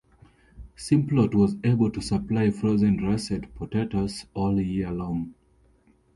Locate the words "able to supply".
1.63-2.49